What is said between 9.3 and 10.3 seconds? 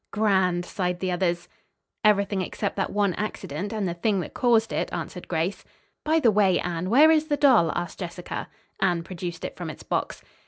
it from its box.